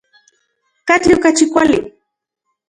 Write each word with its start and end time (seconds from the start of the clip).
¿Katli 0.87 1.11
okachi 1.17 1.45
kuali? 1.53 1.77